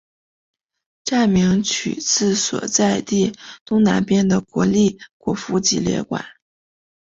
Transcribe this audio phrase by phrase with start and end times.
[1.03, 6.25] 站名取自所在地东南边的国立国父纪念馆。